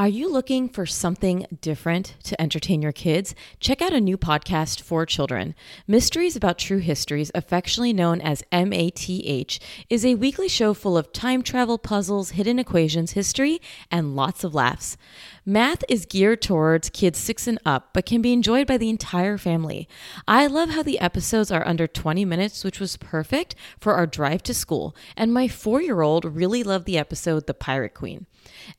[0.00, 3.34] Are you looking for something different to entertain your kids?
[3.58, 5.54] Check out a new podcast for children.
[5.86, 9.60] Mysteries About True Histories, affectionately known as MATH,
[9.90, 13.60] is a weekly show full of time travel puzzles, hidden equations, history,
[13.90, 14.96] and lots of laughs.
[15.44, 19.36] Math is geared towards kids six and up, but can be enjoyed by the entire
[19.36, 19.86] family.
[20.26, 24.42] I love how the episodes are under 20 minutes, which was perfect for our drive
[24.44, 28.24] to school, and my four year old really loved the episode The Pirate Queen.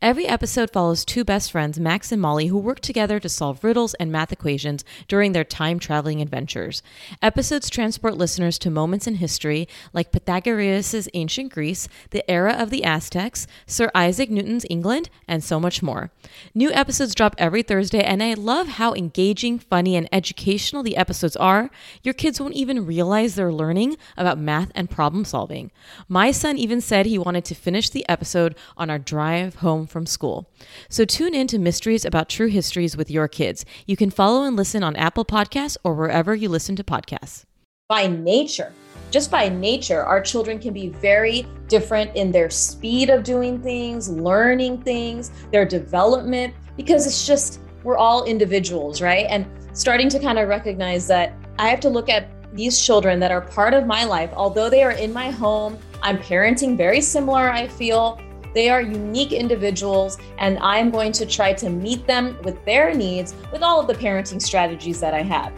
[0.02, 3.94] Every episode follows two best friends, Max and Molly, who work together to solve riddles
[3.95, 6.81] and math equations during their time traveling adventures.
[7.22, 12.84] Episodes transport listeners to moments in history like Pythagoras' ancient Greece, the era of the
[12.84, 16.09] Aztecs, Sir Isaac Newton's England, and so much more.
[16.55, 21.36] New episodes drop every Thursday, and I love how engaging, funny, and educational the episodes
[21.36, 21.70] are.
[22.02, 25.70] Your kids won't even realize they're learning about math and problem solving.
[26.08, 30.05] My son even said he wanted to finish the episode on our drive home from
[30.05, 30.50] school.
[30.90, 33.66] So tune in to Mysteries About True Histories with your kids.
[33.86, 37.45] You can follow and listen on Apple Podcasts or wherever you listen to podcasts.
[37.90, 38.73] By nature,
[39.12, 44.09] just by nature, our children can be very different in their speed of doing things,
[44.09, 49.25] learning things, their development, because it's just, we're all individuals, right?
[49.30, 53.31] And starting to kind of recognize that I have to look at these children that
[53.31, 57.50] are part of my life, although they are in my home, I'm parenting very similar,
[57.50, 58.20] I feel.
[58.53, 63.33] They are unique individuals, and I'm going to try to meet them with their needs
[63.52, 65.53] with all of the parenting strategies that I have.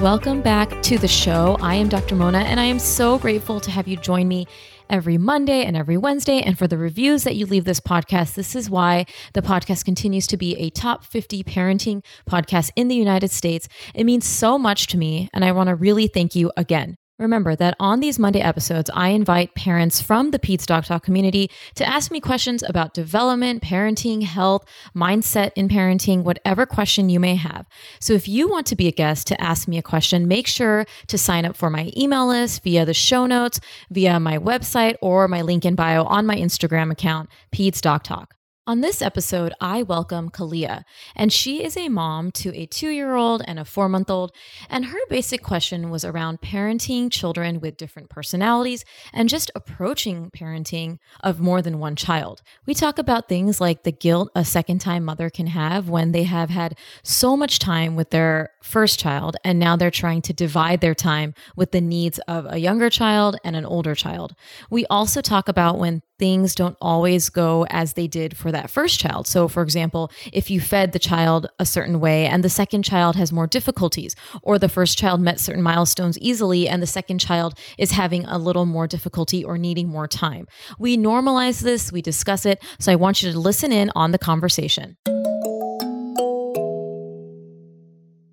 [0.00, 1.56] Welcome back to the show.
[1.60, 2.14] I am Dr.
[2.14, 4.46] Mona, and I am so grateful to have you join me
[4.90, 6.40] every Monday and every Wednesday.
[6.40, 10.26] And for the reviews that you leave this podcast, this is why the podcast continues
[10.28, 13.66] to be a top 50 parenting podcast in the United States.
[13.94, 16.96] It means so much to me, and I want to really thank you again.
[17.16, 22.10] Remember that on these Monday episodes, I invite parents from the PedsDocTalk community to ask
[22.10, 24.64] me questions about development, parenting, health,
[24.96, 27.66] mindset in parenting, whatever question you may have.
[28.00, 30.86] So if you want to be a guest to ask me a question, make sure
[31.06, 35.28] to sign up for my email list via the show notes, via my website, or
[35.28, 38.26] my link in bio on my Instagram account, PedsDocTalk.
[38.66, 43.14] On this episode, I welcome Kalia, and she is a mom to a two year
[43.14, 44.32] old and a four month old.
[44.70, 50.96] And her basic question was around parenting children with different personalities and just approaching parenting
[51.22, 52.40] of more than one child.
[52.64, 56.22] We talk about things like the guilt a second time mother can have when they
[56.22, 60.80] have had so much time with their first child, and now they're trying to divide
[60.80, 64.34] their time with the needs of a younger child and an older child.
[64.70, 69.00] We also talk about when things don't always go as they did for that first
[69.00, 69.26] child.
[69.26, 73.16] So, for example, if you fed the child a certain way and the second child
[73.16, 77.58] has more difficulties, or the first child met certain milestones easily and the second child
[77.78, 80.46] is having a little more difficulty or needing more time.
[80.78, 82.62] We normalize this, we discuss it.
[82.78, 84.96] So, I want you to listen in on the conversation.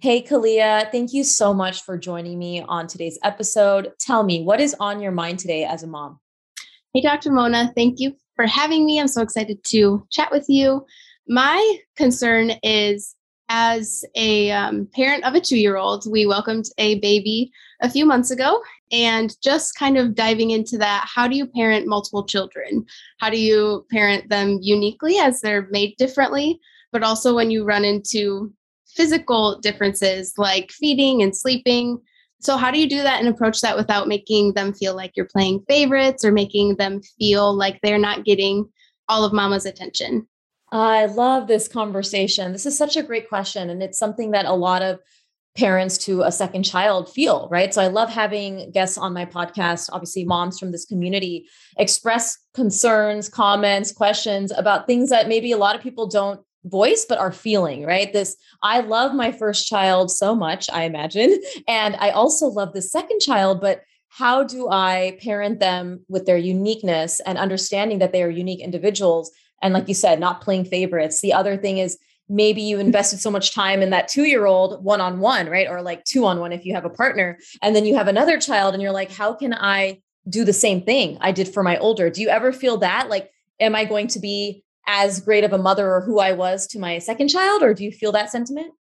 [0.02, 3.92] Hey, Kalia, thank you so much for joining me on today's episode.
[4.00, 6.21] Tell me, what is on your mind today as a mom?
[6.94, 7.32] Hey, Dr.
[7.32, 9.00] Mona, thank you for having me.
[9.00, 10.86] I'm so excited to chat with you.
[11.26, 13.16] My concern is
[13.48, 17.50] as a um, parent of a two year old, we welcomed a baby
[17.82, 18.62] a few months ago.
[18.92, 22.86] And just kind of diving into that, how do you parent multiple children?
[23.20, 26.60] How do you parent them uniquely as they're made differently?
[26.92, 28.54] But also when you run into
[28.86, 32.02] physical differences like feeding and sleeping,
[32.42, 35.28] so, how do you do that and approach that without making them feel like you're
[35.28, 38.68] playing favorites or making them feel like they're not getting
[39.08, 40.28] all of mama's attention?
[40.72, 42.52] I love this conversation.
[42.52, 43.70] This is such a great question.
[43.70, 45.00] And it's something that a lot of
[45.58, 47.74] parents to a second child feel, right?
[47.74, 51.46] So I love having guests on my podcast, obviously, moms from this community
[51.78, 57.18] express concerns, comments, questions about things that maybe a lot of people don't voice but
[57.18, 58.14] our feeling right?
[58.14, 62.82] This i love my first child so much i imagine and i also love the
[62.82, 68.22] second child but how do i parent them with their uniqueness and understanding that they
[68.22, 69.32] are unique individuals?
[69.62, 71.22] And like you said not playing favorites.
[71.22, 71.98] The other thing is
[72.28, 75.68] maybe you invested so much time in that two year old one on one right?
[75.68, 78.40] Or like two on one if you have a partner and then you have another
[78.40, 81.78] child and you're like how can i do the same thing i did for my
[81.78, 82.10] older?
[82.10, 83.10] Do you ever feel that?
[83.10, 83.32] Like
[83.62, 86.80] am i going to be as great of a mother or who I was to
[86.80, 87.64] my second child?
[87.64, 88.74] Or do you feel that sentiment?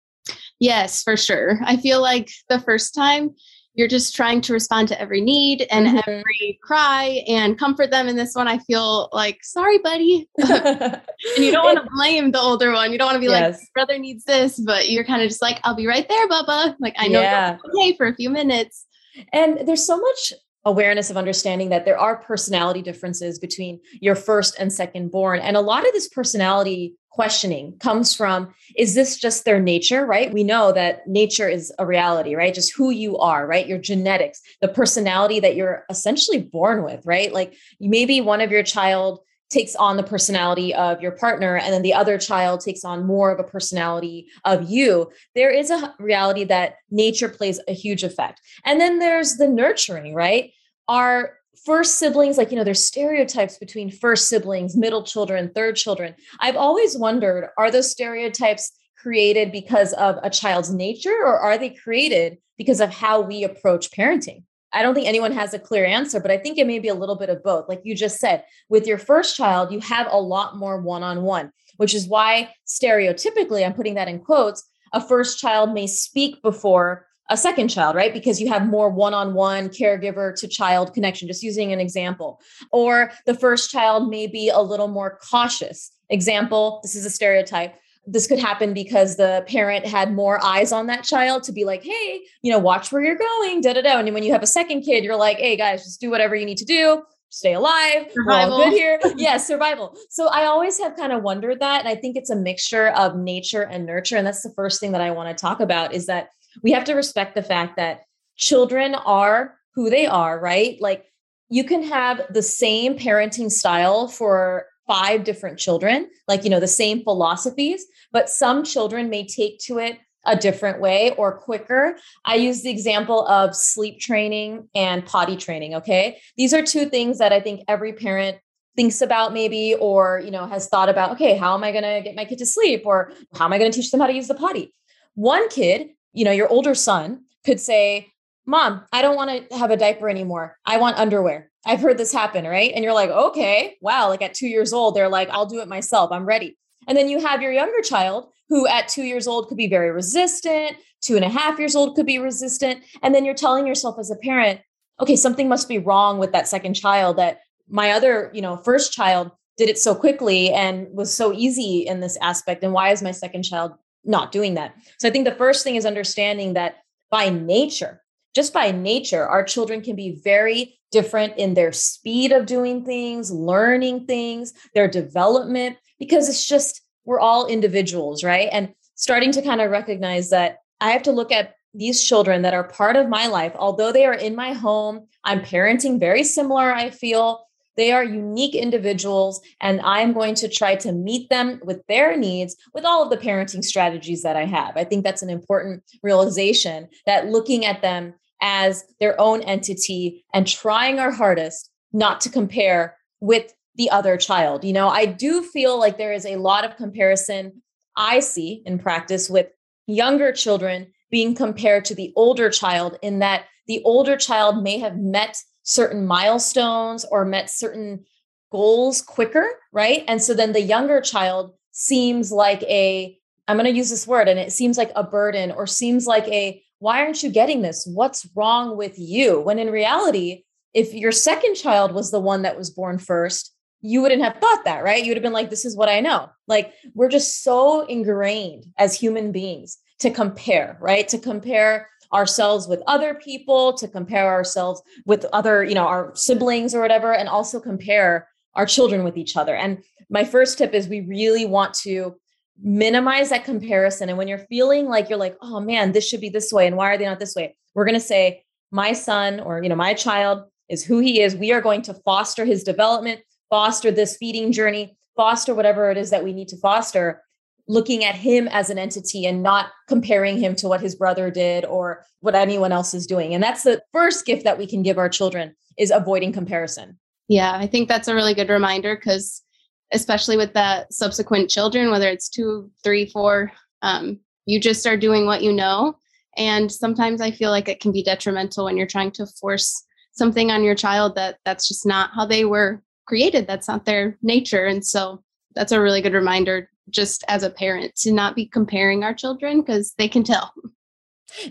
[0.60, 1.60] Yes, for sure.
[1.64, 3.36] I feel like the first time
[3.80, 5.98] you're just trying to respond to every need and mm-hmm.
[6.00, 8.10] every cry and comfort them.
[8.10, 10.28] In this one, I feel like, sorry, buddy.
[10.38, 11.02] and
[11.38, 12.92] you don't want to blame the older one.
[12.92, 13.60] You don't want to be yes.
[13.60, 16.76] like, brother needs this, but you're kind of just like, I'll be right there, Bubba.
[16.82, 17.58] Like, I know yeah.
[17.74, 18.86] okay for a few minutes.
[19.32, 20.34] And there's so much
[20.70, 25.40] awareness of understanding that there are personality differences between your first and second born.
[25.40, 30.32] And a lot of this personality questioning comes from is this just their nature, right?
[30.32, 32.54] We know that nature is a reality, right?
[32.54, 33.68] Just who you are, right?
[33.68, 37.34] Your genetics, the personality that you're essentially born with, right?
[37.34, 41.82] Like maybe one of your child takes on the personality of your partner and then
[41.82, 46.44] the other child takes on more of a personality of you there is a reality
[46.44, 50.52] that nature plays a huge effect and then there's the nurturing right
[50.90, 56.16] our first siblings like you know there's stereotypes between first siblings middle children third children
[56.40, 61.70] i've always wondered are those stereotypes created because of a child's nature or are they
[61.70, 66.20] created because of how we approach parenting I don't think anyone has a clear answer,
[66.20, 67.68] but I think it may be a little bit of both.
[67.68, 71.24] Like you just said, with your first child, you have a lot more one on
[71.24, 76.42] one, which is why stereotypically, I'm putting that in quotes, a first child may speak
[76.44, 78.14] before a second child, right?
[78.14, 82.42] Because you have more one on one caregiver to child connection, just using an example.
[82.72, 85.92] Or the first child may be a little more cautious.
[86.10, 87.76] Example, this is a stereotype
[88.12, 91.84] this could happen because the parent had more eyes on that child to be like,
[91.84, 94.00] hey, you know, watch where you're going, da da da.
[94.00, 96.46] And when you have a second kid, you're like, hey guys, just do whatever you
[96.46, 98.58] need to do, stay alive, survival.
[98.58, 99.00] we're all good here.
[99.16, 99.96] yeah, survival.
[100.10, 101.80] So I always have kind of wondered that.
[101.80, 104.18] And I think it's a mixture of nature and nurture.
[104.18, 106.30] And that's the first thing that I want to talk about is that
[106.64, 108.02] we have to respect the fact that
[108.36, 110.78] children are who they are, right?
[110.80, 111.06] Like
[111.50, 116.68] you can have the same parenting style for five different children, like, you know, the
[116.68, 121.96] same philosophies, but some children may take to it a different way or quicker.
[122.26, 125.76] I use the example of sleep training and potty training.
[125.76, 126.20] Okay.
[126.38, 128.38] These are two things that I think every parent
[128.76, 132.02] thinks about maybe or you know has thought about okay how am i going to
[132.02, 134.14] get my kid to sleep or how am i going to teach them how to
[134.14, 134.74] use the potty
[135.16, 138.08] one kid you know your older son could say
[138.46, 142.14] mom i don't want to have a diaper anymore i want underwear I've heard this
[142.14, 142.72] happen, right?
[142.74, 144.08] And you're like, okay, wow.
[144.10, 146.12] Like at two years old, they're like, I'll do it myself.
[146.12, 146.58] I'm ready.
[146.88, 149.92] And then you have your younger child who at two years old could be very
[149.92, 152.84] resistant, two and a half years old could be resistant.
[153.04, 154.62] And then you're telling yourself as a parent,
[155.00, 158.92] okay, something must be wrong with that second child that my other, you know, first
[158.92, 162.64] child did it so quickly and was so easy in this aspect.
[162.64, 163.74] And why is my second child
[164.04, 164.76] not doing that?
[165.00, 166.78] So I think the first thing is understanding that
[167.12, 168.02] by nature,
[168.36, 173.32] just by nature, our children can be very different in their speed of doing things,
[173.32, 178.50] learning things, their development, because it's just, we're all individuals, right?
[178.52, 182.54] And starting to kind of recognize that I have to look at these children that
[182.54, 186.74] are part of my life, although they are in my home, I'm parenting very similar,
[186.74, 187.46] I feel.
[187.80, 192.58] They are unique individuals, and I'm going to try to meet them with their needs
[192.74, 194.76] with all of the parenting strategies that I have.
[194.76, 200.46] I think that's an important realization that looking at them as their own entity and
[200.46, 204.66] trying our hardest not to compare with the other child.
[204.66, 207.62] You know, I do feel like there is a lot of comparison
[207.96, 209.48] I see in practice with
[209.88, 214.98] younger children being compared to the older child, in that the older child may have
[214.98, 215.38] met
[215.70, 218.04] certain milestones or met certain
[218.52, 220.04] goals quicker, right?
[220.08, 223.16] And so then the younger child seems like a,
[223.48, 226.28] I'm going to use this word, and it seems like a burden or seems like
[226.28, 227.86] a, why aren't you getting this?
[227.86, 229.42] What's wrong with you?
[229.42, 230.44] When in reality,
[230.74, 234.66] if your second child was the one that was born first, you wouldn't have thought
[234.66, 235.04] that, right?
[235.04, 236.30] You would have been like, this is what I know.
[236.48, 241.08] Like, we're just so ingrained as human beings to compare, right?
[241.10, 246.74] To compare ourselves with other people, to compare ourselves with other, you know, our siblings
[246.74, 249.56] or whatever, and also compare our children with each other.
[249.56, 252.16] And my first tip is we really want to
[252.62, 254.10] minimize that comparison.
[254.10, 256.76] And when you're feeling like you're like, oh man, this should be this way, and
[256.76, 257.56] why are they not this way?
[257.76, 261.36] We're going to say, my son or you know my child is who he is.
[261.36, 266.12] We are going to foster his development, foster this feeding journey, foster whatever it is
[266.12, 267.24] that we need to foster
[267.70, 271.64] looking at him as an entity and not comparing him to what his brother did
[271.64, 274.98] or what anyone else is doing and that's the first gift that we can give
[274.98, 277.00] our children is avoiding comparison
[277.30, 279.44] yeah i think that's a really good reminder because
[279.92, 285.26] especially with the subsequent children, whether it's two, three, four, um, you just are doing
[285.26, 285.96] what you know.
[286.38, 290.52] And sometimes I feel like it can be detrimental when you're trying to force something
[290.52, 293.48] on your child that that's just not how they were created.
[293.48, 294.66] That's not their nature.
[294.66, 295.24] And so
[295.56, 299.62] that's a really good reminder just as a parent to not be comparing our children
[299.62, 300.54] because they can tell.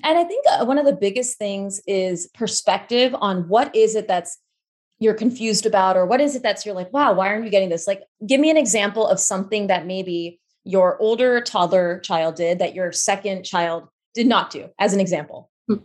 [0.03, 4.09] And I think uh, one of the biggest things is perspective on what is it
[4.09, 4.39] that's
[5.01, 7.69] you're confused about or what is it that's you're like wow why aren't you getting
[7.69, 12.59] this like give me an example of something that maybe your older toddler child did
[12.59, 15.77] that your second child did not do as an example hmm.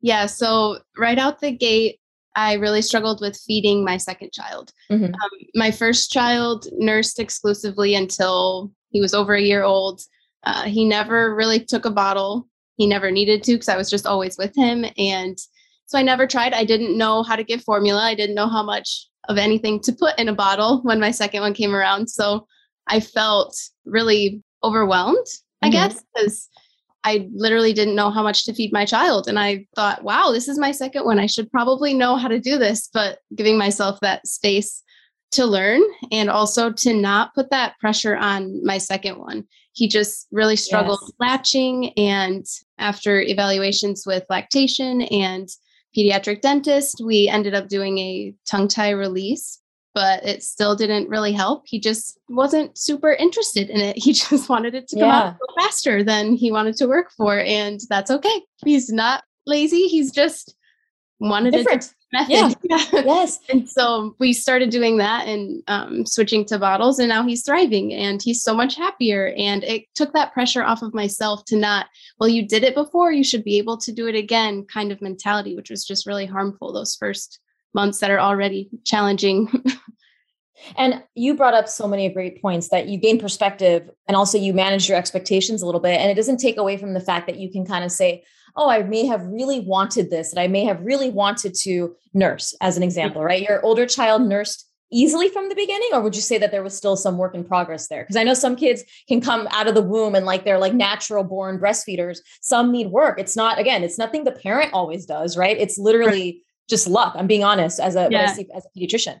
[0.00, 1.99] yeah so right out the gate
[2.36, 4.72] I really struggled with feeding my second child.
[4.90, 5.06] Mm-hmm.
[5.06, 10.02] Um, my first child nursed exclusively until he was over a year old.
[10.44, 12.48] Uh, he never really took a bottle.
[12.76, 14.84] He never needed to because I was just always with him.
[14.96, 15.38] And
[15.86, 16.54] so I never tried.
[16.54, 18.02] I didn't know how to give formula.
[18.02, 21.42] I didn't know how much of anything to put in a bottle when my second
[21.42, 22.08] one came around.
[22.08, 22.46] So
[22.86, 25.26] I felt really overwhelmed,
[25.62, 25.72] I mm-hmm.
[25.72, 26.48] guess, because
[27.04, 29.26] I literally didn't know how much to feed my child.
[29.26, 31.18] And I thought, wow, this is my second one.
[31.18, 34.82] I should probably know how to do this, but giving myself that space
[35.32, 35.80] to learn
[36.10, 39.44] and also to not put that pressure on my second one.
[39.72, 41.12] He just really struggled yes.
[41.20, 41.92] latching.
[41.96, 42.44] And
[42.78, 45.48] after evaluations with lactation and
[45.96, 49.60] pediatric dentist, we ended up doing a tongue tie release
[49.94, 51.64] but it still didn't really help.
[51.66, 53.96] He just wasn't super interested in it.
[54.10, 55.18] He just wanted it to come yeah.
[55.18, 57.38] out faster than he wanted to work for.
[57.38, 58.42] And that's okay.
[58.64, 59.88] He's not lazy.
[59.88, 60.56] He's just
[61.20, 61.84] wanted different.
[61.84, 62.56] a method.
[62.62, 62.86] Yeah.
[62.92, 63.38] yes.
[63.48, 66.98] and so we started doing that and um, switching to bottles.
[66.98, 69.32] And now he's thriving and he's so much happier.
[69.36, 71.86] And it took that pressure off of myself to not,
[72.18, 75.02] well, you did it before, you should be able to do it again kind of
[75.02, 77.38] mentality, which was just really harmful those first
[77.74, 79.48] months that are already challenging.
[80.76, 84.52] and you brought up so many great points that you gain perspective and also you
[84.52, 86.00] manage your expectations a little bit.
[86.00, 88.24] And it doesn't take away from the fact that you can kind of say,
[88.56, 92.54] oh, I may have really wanted this, and I may have really wanted to nurse,
[92.60, 93.42] as an example, right?
[93.42, 96.76] Your older child nursed easily from the beginning or would you say that there was
[96.76, 99.74] still some work in progress there because i know some kids can come out of
[99.76, 103.84] the womb and like they're like natural born breastfeeders some need work it's not again
[103.84, 107.14] it's nothing the parent always does right it's literally just luck.
[107.16, 108.34] I'm being honest as a, yeah.
[108.54, 109.20] as a pediatrician.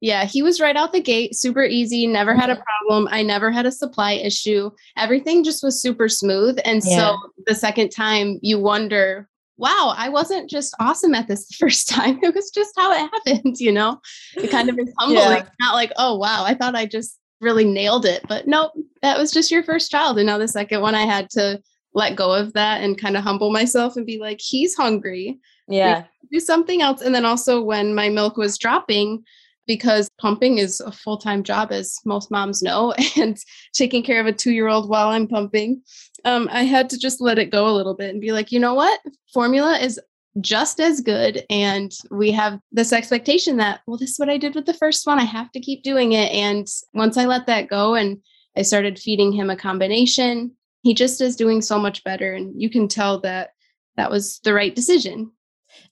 [0.00, 2.62] Yeah, he was right out the gate, super easy, never had a mm-hmm.
[2.62, 3.08] problem.
[3.10, 4.70] I never had a supply issue.
[4.96, 6.58] Everything just was super smooth.
[6.64, 6.96] And yeah.
[6.96, 11.88] so the second time you wonder, wow, I wasn't just awesome at this the first
[11.88, 12.18] time.
[12.22, 14.00] It was just how it happened, you know?
[14.36, 15.18] It kind of is humbling.
[15.18, 15.48] Yeah.
[15.60, 18.22] Not like, oh, wow, I thought I just really nailed it.
[18.28, 20.18] But nope, that was just your first child.
[20.18, 21.60] And now the second one, I had to
[21.94, 25.38] let go of that and kind of humble myself and be like, he's hungry.
[25.66, 26.04] Yeah.
[26.30, 27.00] Do something else.
[27.00, 29.24] And then also when my milk was dropping,
[29.68, 33.38] because pumping is a full time job, as most moms know, and
[33.72, 35.82] taking care of a two year old while I'm pumping,
[36.24, 38.58] um, I had to just let it go a little bit and be like, you
[38.58, 38.98] know what?
[39.32, 40.00] Formula is
[40.40, 41.44] just as good.
[41.50, 45.06] And we have this expectation that, well, this is what I did with the first
[45.06, 45.18] one.
[45.18, 46.32] I have to keep doing it.
[46.32, 48.18] And once I let that go and
[48.56, 52.32] I started feeding him a combination, he just is doing so much better.
[52.32, 53.50] And you can tell that
[53.96, 55.32] that was the right decision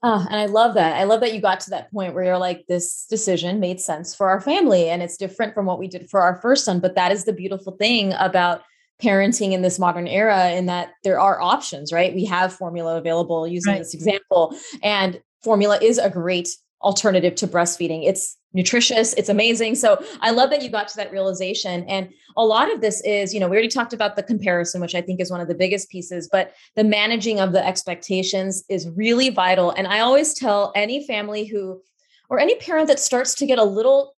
[0.02, 0.97] Oh, and I love that.
[0.97, 4.14] I love that you got to that point where you're like, this decision made sense
[4.14, 6.81] for our family and it's different from what we did for our first son.
[6.81, 8.62] But that is the beautiful thing about
[9.02, 12.14] parenting in this modern era in that there are options, right?
[12.14, 13.78] We have formula available using right.
[13.78, 16.49] this example, and formula is a great
[16.83, 18.06] alternative to breastfeeding.
[18.06, 19.75] It's nutritious, it's amazing.
[19.75, 21.85] So I love that you got to that realization.
[21.88, 24.95] And a lot of this is, you know, we already talked about the comparison, which
[24.95, 28.88] I think is one of the biggest pieces, but the managing of the expectations is
[28.90, 29.71] really vital.
[29.73, 31.83] And I always tell any family who,
[32.28, 34.14] or any parent that starts to get a little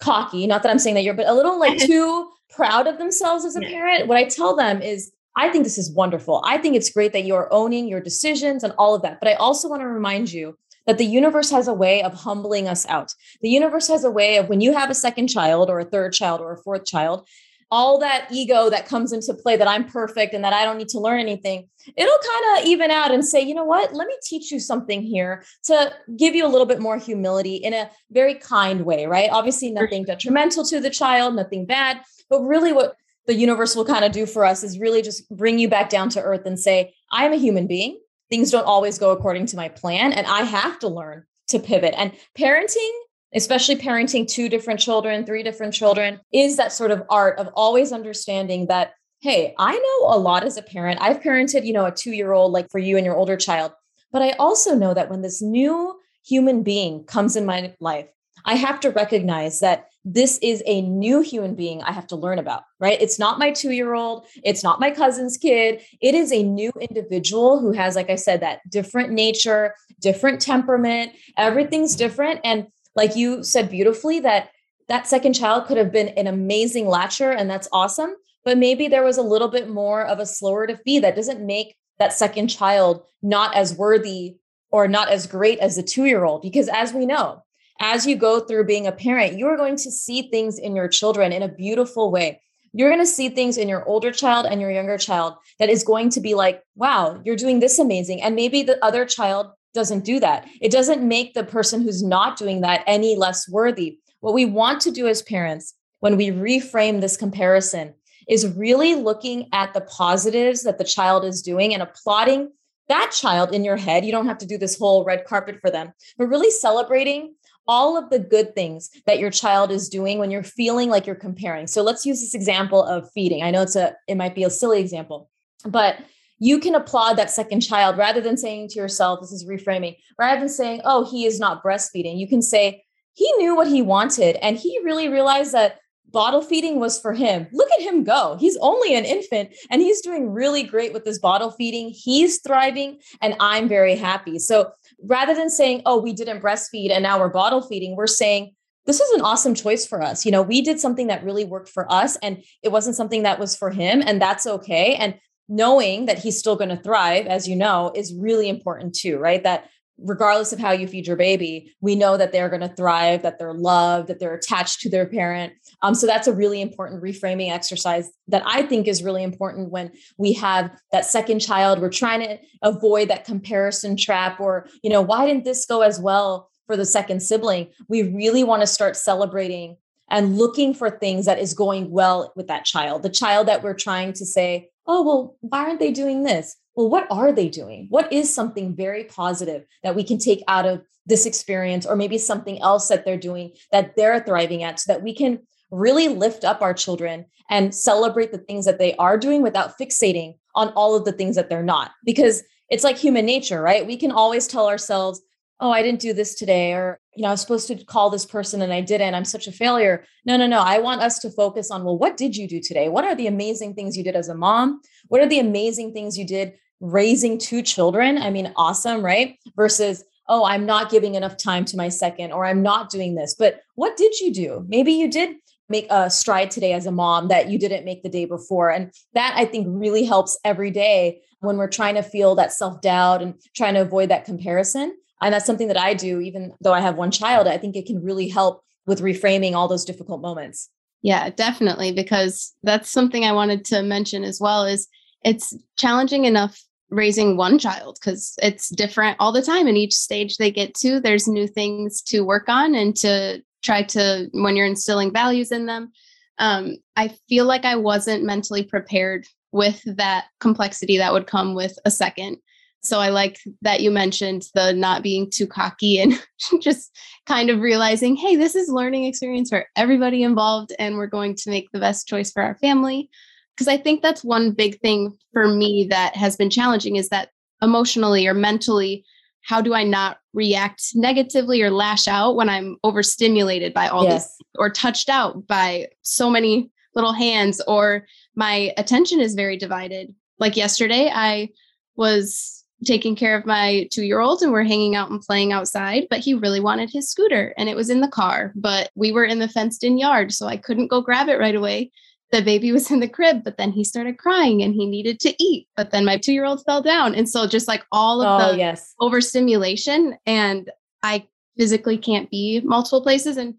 [0.00, 3.44] cocky, not that I'm saying that you're, but a little like too proud of themselves
[3.44, 6.42] as a parent, what I tell them is, I think this is wonderful.
[6.46, 9.20] I think it's great that you're owning your decisions and all of that.
[9.20, 10.56] But I also want to remind you
[10.86, 13.12] that the universe has a way of humbling us out.
[13.42, 16.12] The universe has a way of when you have a second child or a third
[16.12, 17.26] child or a fourth child,
[17.70, 20.88] all that ego that comes into play that I'm perfect and that I don't need
[20.90, 24.14] to learn anything, it'll kind of even out and say, you know what, let me
[24.22, 28.34] teach you something here to give you a little bit more humility in a very
[28.34, 29.30] kind way, right?
[29.32, 32.00] Obviously, nothing detrimental to the child, nothing bad,
[32.30, 32.94] but really what
[33.26, 36.08] the universe will kind of do for us is really just bring you back down
[36.10, 37.98] to earth and say, I'm a human being
[38.30, 41.94] things don't always go according to my plan and I have to learn to pivot.
[41.96, 42.90] And parenting,
[43.34, 47.92] especially parenting two different children, three different children, is that sort of art of always
[47.92, 51.00] understanding that hey, I know a lot as a parent.
[51.00, 53.72] I've parented, you know, a 2-year-old like for you and your older child.
[54.12, 58.08] But I also know that when this new human being comes in my life,
[58.44, 62.38] I have to recognize that this is a new human being I have to learn
[62.38, 62.96] about, right?
[63.02, 64.24] It's not my two year old.
[64.44, 65.82] It's not my cousin's kid.
[66.00, 71.10] It is a new individual who has, like I said, that different nature, different temperament.
[71.36, 72.40] Everything's different.
[72.44, 74.50] And like you said beautifully, that
[74.88, 78.14] that second child could have been an amazing latcher, and that's awesome.
[78.44, 81.44] But maybe there was a little bit more of a slower to feed that doesn't
[81.44, 84.36] make that second child not as worthy
[84.70, 86.42] or not as great as the two year old.
[86.42, 87.42] Because as we know,
[87.80, 90.88] as you go through being a parent, you are going to see things in your
[90.88, 92.40] children in a beautiful way.
[92.72, 95.82] You're going to see things in your older child and your younger child that is
[95.82, 98.20] going to be like, wow, you're doing this amazing.
[98.20, 100.46] And maybe the other child doesn't do that.
[100.60, 103.98] It doesn't make the person who's not doing that any less worthy.
[104.20, 107.94] What we want to do as parents when we reframe this comparison
[108.28, 112.50] is really looking at the positives that the child is doing and applauding
[112.88, 114.04] that child in your head.
[114.04, 117.34] You don't have to do this whole red carpet for them, but really celebrating
[117.68, 121.14] all of the good things that your child is doing when you're feeling like you're
[121.16, 121.66] comparing.
[121.66, 123.42] So let's use this example of feeding.
[123.42, 125.30] I know it's a it might be a silly example,
[125.64, 125.98] but
[126.38, 130.40] you can applaud that second child rather than saying to yourself, this is reframing, rather
[130.40, 132.18] than saying, oh, he is not breastfeeding.
[132.18, 135.78] You can say, he knew what he wanted and he really realized that
[136.10, 137.46] bottle feeding was for him.
[137.52, 138.36] Look at him go.
[138.38, 141.90] He's only an infant and he's doing really great with this bottle feeding.
[141.90, 144.38] He's thriving and I'm very happy.
[144.38, 144.70] So
[145.02, 148.52] rather than saying, oh, we didn't breastfeed and now we're bottle feeding, we're saying,
[148.86, 150.24] this is an awesome choice for us.
[150.24, 153.38] You know, we did something that really worked for us and it wasn't something that
[153.38, 154.94] was for him, and that's okay.
[154.94, 155.16] And
[155.48, 159.42] knowing that he's still going to thrive, as you know, is really important too, right?
[159.42, 163.22] That regardless of how you feed your baby, we know that they're going to thrive,
[163.22, 165.52] that they're loved, that they're attached to their parent.
[165.82, 169.92] Um, so that's a really important reframing exercise that I think is really important when
[170.18, 171.80] we have that second child.
[171.80, 175.98] We're trying to avoid that comparison trap or, you know, why didn't this go as
[175.98, 177.68] well for the second sibling?
[177.88, 179.76] We really want to start celebrating
[180.08, 183.74] and looking for things that is going well with that child, the child that we're
[183.74, 186.56] trying to say, oh, well, why aren't they doing this?
[186.76, 187.86] Well, what are they doing?
[187.88, 192.18] What is something very positive that we can take out of this experience, or maybe
[192.18, 196.44] something else that they're doing that they're thriving at, so that we can really lift
[196.44, 200.94] up our children and celebrate the things that they are doing without fixating on all
[200.94, 201.92] of the things that they're not?
[202.04, 203.86] Because it's like human nature, right?
[203.86, 205.22] We can always tell ourselves,
[205.60, 208.26] oh, I didn't do this today, or, you know, I was supposed to call this
[208.26, 209.14] person and I didn't.
[209.14, 210.04] I'm such a failure.
[210.26, 210.60] No, no, no.
[210.60, 212.88] I want us to focus on, well, what did you do today?
[212.88, 214.80] What are the amazing things you did as a mom?
[215.08, 219.38] What are the amazing things you did raising two children, I mean, awesome, right?
[219.56, 223.34] Versus, oh, I'm not giving enough time to my second, or I'm not doing this.
[223.38, 224.64] But what did you do?
[224.68, 225.36] Maybe you did
[225.68, 228.70] make a stride today as a mom that you didn't make the day before.
[228.70, 232.80] And that I think really helps every day when we're trying to feel that self
[232.80, 234.96] doubt and trying to avoid that comparison.
[235.20, 237.48] And that's something that I do, even though I have one child.
[237.48, 240.70] I think it can really help with reframing all those difficult moments.
[241.02, 241.92] Yeah, definitely.
[241.92, 244.88] Because that's something I wanted to mention as well is
[245.26, 250.36] it's challenging enough raising one child because it's different all the time in each stage
[250.36, 254.66] they get to there's new things to work on and to try to when you're
[254.66, 255.92] instilling values in them.
[256.38, 261.76] Um, i feel like i wasn't mentally prepared with that complexity that would come with
[261.84, 262.36] a second.
[262.82, 266.12] So i like that you mentioned the not being too cocky and
[266.60, 271.34] just kind of realizing hey this is learning experience for everybody involved and we're going
[271.34, 273.10] to make the best choice for our family
[273.56, 277.30] because I think that's one big thing for me that has been challenging is that
[277.62, 279.04] emotionally or mentally,
[279.42, 284.26] how do I not react negatively or lash out when I'm overstimulated by all yes.
[284.26, 290.14] this or touched out by so many little hands or my attention is very divided.
[290.38, 291.50] Like yesterday, I
[291.96, 296.06] was taking care of my two year old and we're hanging out and playing outside,
[296.10, 299.24] but he really wanted his scooter and it was in the car, but we were
[299.24, 300.32] in the fenced in yard.
[300.32, 301.90] So I couldn't go grab it right away.
[302.32, 305.34] The baby was in the crib, but then he started crying and he needed to
[305.42, 305.68] eat.
[305.76, 307.14] But then my two year old fell down.
[307.14, 308.94] And so just like all of oh, the yes.
[309.00, 310.70] overstimulation, and
[311.02, 313.36] I physically can't be multiple places.
[313.36, 313.54] And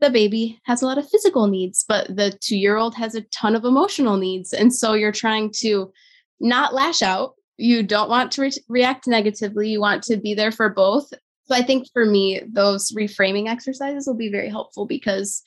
[0.00, 3.22] the baby has a lot of physical needs, but the two year old has a
[3.22, 4.52] ton of emotional needs.
[4.52, 5.92] And so you're trying to
[6.40, 7.34] not lash out.
[7.58, 9.68] You don't want to re- react negatively.
[9.68, 11.12] You want to be there for both.
[11.44, 15.42] So I think for me, those reframing exercises will be very helpful because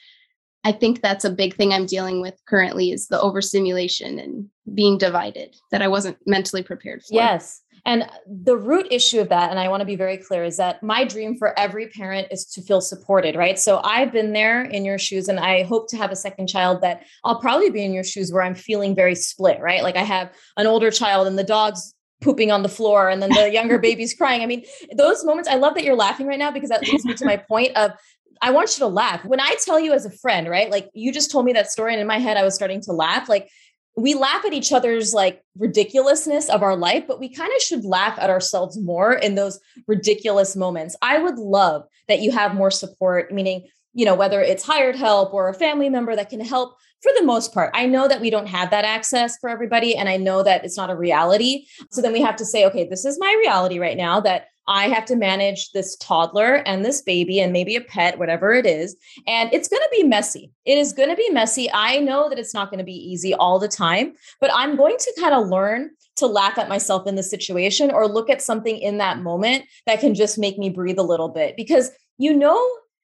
[0.64, 4.98] I think that's a big thing I'm dealing with currently is the overstimulation and being
[4.98, 7.14] divided that I wasn't mentally prepared for.
[7.16, 7.62] Yes.
[7.86, 10.82] And the root issue of that, and I want to be very clear, is that
[10.82, 13.60] my dream for every parent is to feel supported, right?
[13.60, 16.82] So I've been there in your shoes, and I hope to have a second child
[16.82, 19.84] that I'll probably be in your shoes where I'm feeling very split, right?
[19.84, 23.32] Like I have an older child and the dog's pooping on the floor and then
[23.32, 24.42] the younger baby's crying.
[24.42, 24.64] I mean,
[24.96, 27.36] those moments, I love that you're laughing right now because that leads me to my
[27.36, 27.92] point of
[28.44, 29.24] I want you to laugh.
[29.24, 30.70] When I tell you as a friend, right?
[30.70, 32.92] Like you just told me that story and in my head I was starting to
[32.92, 33.30] laugh.
[33.30, 33.50] Like
[33.96, 37.86] we laugh at each other's like ridiculousness of our life, but we kind of should
[37.86, 40.98] laugh at ourselves more in those ridiculous moments.
[41.02, 45.34] I would love that you have more support, meaning, you know, whether it's hired help
[45.34, 47.72] or a family member that can help for the most part.
[47.74, 50.78] I know that we don't have that access for everybody, and I know that it's
[50.78, 51.66] not a reality.
[51.92, 54.88] So then we have to say, okay, this is my reality right now that I
[54.88, 58.96] have to manage this toddler and this baby and maybe a pet, whatever it is.
[59.28, 60.52] And it's going to be messy.
[60.66, 61.70] It is going to be messy.
[61.74, 64.96] I know that it's not going to be easy all the time, but I'm going
[64.98, 68.78] to kind of learn to laugh at myself in the situation or look at something
[68.78, 72.60] in that moment that can just make me breathe a little bit because you know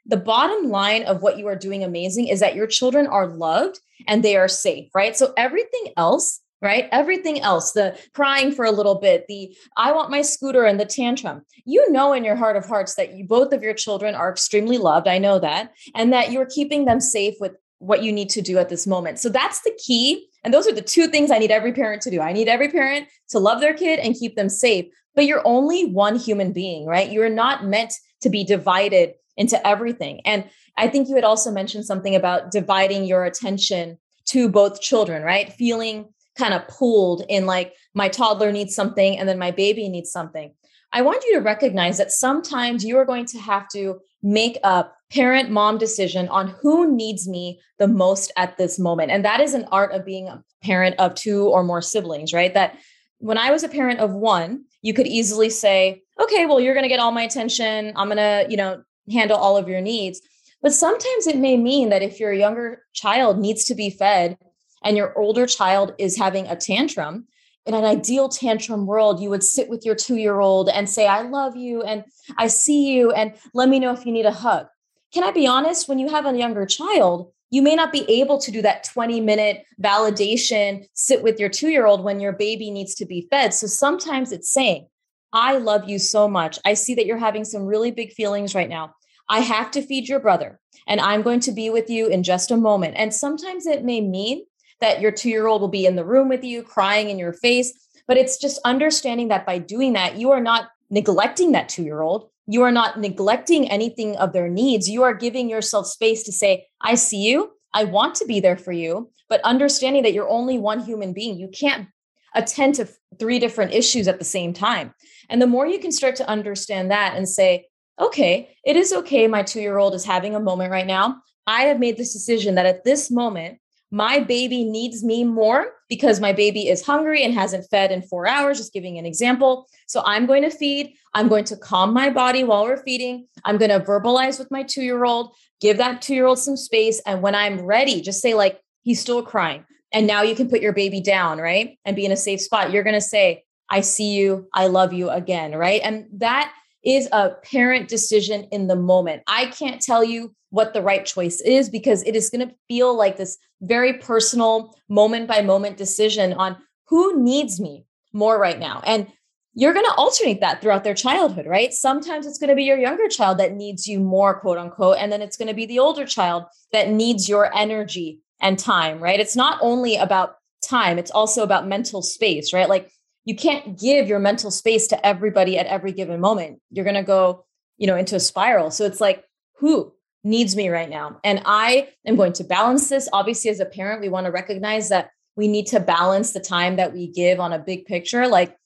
[0.06, 3.80] the bottom line of what you are doing amazing is that your children are loved
[4.08, 5.16] and they are safe, right?
[5.16, 6.90] So everything else right?
[6.92, 10.86] Everything else, the crying for a little bit, the I want my scooter and the
[10.86, 11.42] tantrum.
[11.66, 14.78] You know in your heart of hearts that you both of your children are extremely
[14.78, 15.08] loved.
[15.08, 15.74] I know that.
[15.96, 19.20] And that you're keeping them safe with what you need to do at this moment.
[19.20, 20.28] So that's the key.
[20.44, 22.20] And those are the two things I need every parent to do.
[22.20, 24.86] I need every parent to love their kid and keep them safe.
[25.16, 27.12] But you're only one human being, right?
[27.12, 30.22] You're not meant to be divided into everything.
[30.26, 35.24] And I think you had also mentioned something about dividing your attention to both children,
[35.24, 35.52] right?
[35.54, 40.12] Feeling kind of pooled in like my toddler needs something and then my baby needs
[40.12, 40.54] something.
[40.92, 44.86] I want you to recognize that sometimes you are going to have to make a
[45.12, 49.12] parent mom decision on who needs me the most at this moment.
[49.12, 52.54] And that is an art of being a parent of two or more siblings, right?
[52.54, 52.78] That
[53.20, 56.84] when I was a parent of one, you could easily say, okay, well, you're going
[56.84, 57.94] to get all my attention.
[57.96, 60.22] I'm going to, you know, handle all of your needs.
[60.62, 64.38] But sometimes it may mean that if your younger child needs to be fed
[64.84, 67.28] and your older child is having a tantrum,
[67.66, 71.06] in an ideal tantrum world, you would sit with your two year old and say,
[71.06, 72.04] I love you and
[72.38, 74.66] I see you and let me know if you need a hug.
[75.14, 75.88] Can I be honest?
[75.88, 79.22] When you have a younger child, you may not be able to do that 20
[79.22, 83.54] minute validation, sit with your two year old when your baby needs to be fed.
[83.54, 84.88] So sometimes it's saying,
[85.32, 86.58] I love you so much.
[86.66, 88.96] I see that you're having some really big feelings right now.
[89.28, 92.50] I have to feed your brother and I'm going to be with you in just
[92.50, 92.96] a moment.
[92.98, 94.46] And sometimes it may mean
[94.82, 97.34] that your two year old will be in the room with you, crying in your
[97.34, 97.74] face.
[98.08, 102.02] But it's just understanding that by doing that, you are not neglecting that two year
[102.02, 102.30] old.
[102.48, 104.90] You are not neglecting anything of their needs.
[104.90, 107.52] You are giving yourself space to say, I see you.
[107.74, 109.12] I want to be there for you.
[109.28, 111.88] But understanding that you're only one human being, you can't
[112.34, 112.88] attend to
[113.20, 114.94] three different issues at the same time.
[115.30, 117.68] And the more you can start to understand that and say,
[118.00, 119.28] okay, it is okay.
[119.28, 121.22] My two year old is having a moment right now.
[121.46, 123.60] I have made this decision that at this moment,
[123.92, 128.28] my baby needs me more because my baby is hungry and hasn't fed in four
[128.28, 129.68] hours, just giving an example.
[129.88, 130.94] So I'm going to feed.
[131.16, 133.28] I'm going to calm my body while we're feeding.
[133.44, 136.58] I'm going to verbalize with my two year old, give that two year old some
[136.58, 137.02] space.
[137.06, 139.66] And when I'm ready, just say, like, he's still crying.
[139.92, 141.80] And now you can put your baby down, right?
[141.84, 142.72] And be in a safe spot.
[142.72, 144.48] You're going to say, I see you.
[144.54, 145.82] I love you again, right?
[145.84, 149.24] And that is a parent decision in the moment.
[149.28, 152.96] I can't tell you what the right choice is because it is going to feel
[152.96, 158.82] like this very personal moment by moment decision on who needs me more right now.
[158.86, 159.08] And
[159.54, 161.74] you're going to alternate that throughout their childhood, right?
[161.74, 164.98] Sometimes it's going to be your younger child that needs you more, quote unquote.
[165.00, 169.00] And then it's going to be the older child that needs your energy and time,
[169.00, 169.20] right?
[169.20, 170.98] It's not only about time.
[170.98, 172.70] It's also about mental space, right?
[172.70, 172.92] Like
[173.26, 176.60] you can't give your mental space to everybody at every given moment.
[176.72, 177.46] You're going to go,
[177.78, 178.72] you know, into a spiral.
[178.72, 179.24] So it's like,
[179.58, 181.20] who needs me right now?
[181.24, 183.10] And I am going to balance this.
[183.14, 186.76] Obviously, as a parent, we want to recognize that we need to balance the time
[186.78, 188.28] that we give on a big picture.
[188.28, 188.58] Like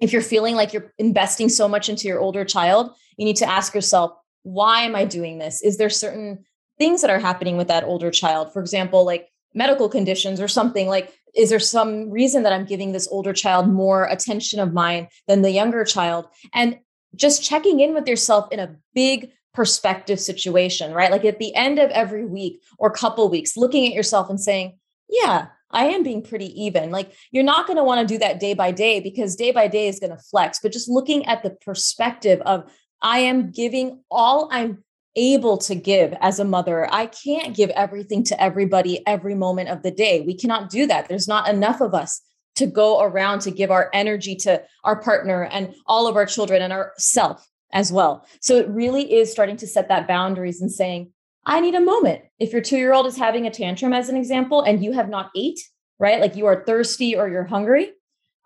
[0.00, 3.48] if you're feeling like you're investing so much into your older child, you need to
[3.48, 4.12] ask yourself,
[4.42, 5.62] why am I doing this?
[5.62, 6.44] Is there certain
[6.78, 8.52] things that are happening with that older child?
[8.52, 12.92] For example, like medical conditions or something like is there some reason that i'm giving
[12.92, 16.26] this older child more attention of mine than the younger child?
[16.52, 16.78] And
[17.14, 21.10] just checking in with yourself in a big perspective situation right?
[21.10, 24.78] Like at the end of every week or couple weeks looking at yourself and saying
[25.08, 26.90] yeah i am being pretty even.
[26.90, 29.68] Like you're not going to want to do that day by day because day by
[29.68, 32.70] day is going to flex but just looking at the perspective of
[33.02, 34.82] i am giving all i'm
[35.16, 36.88] able to give as a mother.
[36.92, 40.22] I can't give everything to everybody every moment of the day.
[40.22, 41.08] We cannot do that.
[41.08, 42.20] There's not enough of us
[42.56, 46.62] to go around to give our energy to our partner and all of our children
[46.62, 48.26] and ourself as well.
[48.40, 51.12] So it really is starting to set that boundaries and saying,
[51.44, 52.22] I need a moment.
[52.38, 55.08] If your two year old is having a tantrum, as an example, and you have
[55.08, 55.60] not ate,
[55.98, 56.20] right?
[56.20, 57.92] Like you are thirsty or you're hungry.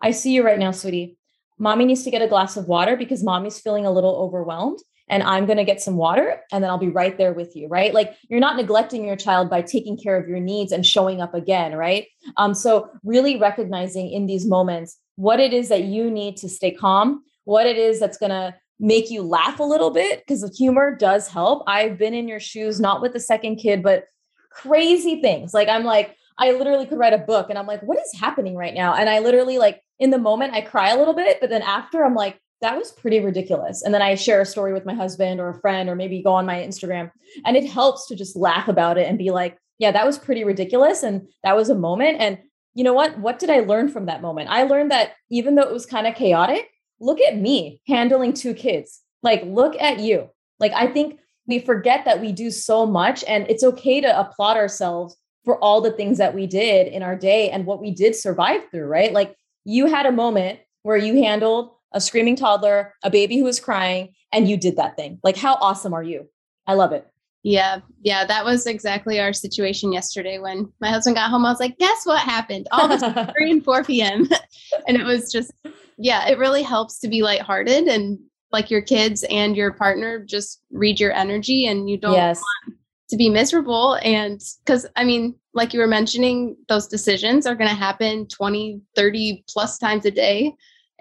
[0.01, 1.17] I see you right now, sweetie.
[1.59, 5.23] Mommy needs to get a glass of water because mommy's feeling a little overwhelmed and
[5.23, 7.93] I'm going to get some water and then I'll be right there with you, right?
[7.93, 11.33] Like you're not neglecting your child by taking care of your needs and showing up
[11.33, 12.07] again, right?
[12.35, 16.71] Um, so really recognizing in these moments what it is that you need to stay
[16.71, 20.53] calm, what it is that's going to make you laugh a little bit because the
[20.55, 21.63] humor does help.
[21.67, 24.05] I've been in your shoes, not with the second kid, but
[24.51, 25.53] crazy things.
[25.53, 28.55] Like I'm like, I literally could write a book and I'm like, what is happening
[28.55, 28.93] right now?
[28.93, 32.05] And I literally like in the moment I cry a little bit, but then after
[32.05, 33.83] I'm like, that was pretty ridiculous.
[33.83, 36.33] And then I share a story with my husband or a friend, or maybe go
[36.33, 37.11] on my Instagram.
[37.45, 40.43] And it helps to just laugh about it and be like, yeah, that was pretty
[40.43, 41.03] ridiculous.
[41.03, 42.17] And that was a moment.
[42.19, 42.39] And
[42.73, 43.17] you know what?
[43.19, 44.49] What did I learn from that moment?
[44.49, 48.53] I learned that even though it was kind of chaotic, look at me handling two
[48.53, 49.01] kids.
[49.21, 50.29] Like, look at you.
[50.59, 54.57] Like, I think we forget that we do so much, and it's okay to applaud
[54.57, 55.15] ourselves
[55.45, 58.61] for all the things that we did in our day and what we did survive
[58.69, 59.13] through, right?
[59.13, 63.59] Like, you had a moment where you handled a screaming toddler, a baby who was
[63.59, 65.19] crying, and you did that thing.
[65.23, 66.29] Like, how awesome are you?
[66.65, 67.07] I love it.
[67.43, 71.45] Yeah, yeah, that was exactly our situation yesterday when my husband got home.
[71.45, 72.67] I was like, guess what happened?
[72.71, 73.01] All this
[73.37, 74.27] 3 and 4 p.m.
[74.87, 75.53] and it was just,
[75.97, 78.19] yeah, it really helps to be lighthearted and
[78.51, 82.41] like your kids and your partner just read your energy and you don't yes.
[82.65, 82.77] want
[83.09, 83.97] to be miserable.
[84.03, 88.81] And because, I mean, like you were mentioning, those decisions are going to happen 20,
[88.95, 90.53] 30 plus times a day.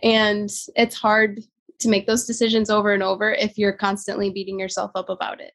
[0.07, 1.43] And it's hard
[1.81, 5.53] to make those decisions over and over if you're constantly beating yourself up about it.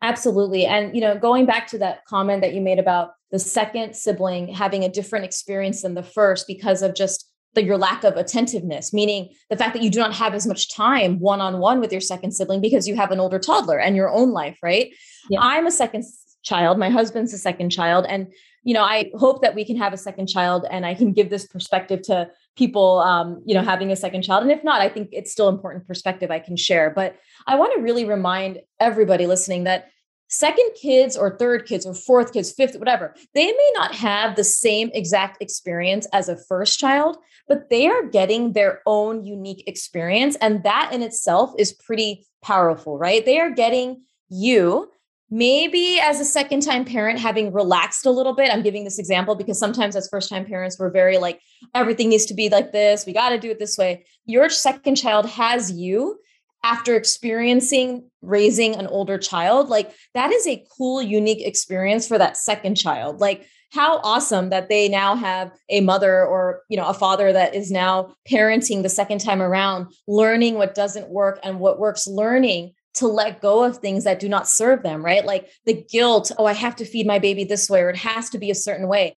[0.00, 0.64] Absolutely.
[0.64, 4.46] And, you know, going back to that comment that you made about the second sibling
[4.46, 8.92] having a different experience than the first because of just the, your lack of attentiveness,
[8.92, 11.90] meaning the fact that you do not have as much time one on one with
[11.90, 14.92] your second sibling because you have an older toddler and your own life, right?
[15.30, 15.40] Yeah.
[15.40, 16.04] I'm a second
[16.44, 16.78] child.
[16.78, 18.06] My husband's a second child.
[18.08, 18.28] And,
[18.62, 21.30] you know, I hope that we can have a second child and I can give
[21.30, 24.42] this perspective to people um, you know having a second child.
[24.42, 26.90] And if not i think it's still important perspective i can share.
[26.90, 29.88] But i want to really remind everybody listening that
[30.28, 34.42] second kids or third kids or fourth kids fifth whatever they may not have the
[34.42, 40.36] same exact experience as a first child but they are getting their own unique experience.
[40.40, 43.24] And that in itself is pretty powerful right?
[43.24, 44.90] They are getting you
[45.30, 49.34] maybe as a second time parent having relaxed a little bit i'm giving this example
[49.34, 51.40] because sometimes as first time parents we're very like
[51.74, 53.06] everything needs to be like this.
[53.06, 54.04] We got to do it this way.
[54.26, 56.18] Your second child has you
[56.62, 59.68] after experiencing raising an older child.
[59.68, 63.20] Like that is a cool unique experience for that second child.
[63.20, 67.54] Like how awesome that they now have a mother or you know a father that
[67.54, 72.06] is now parenting the second time around learning what doesn't work and what works.
[72.06, 75.24] Learning to let go of things that do not serve them, right?
[75.24, 78.30] Like the guilt, oh, I have to feed my baby this way, or it has
[78.30, 79.16] to be a certain way.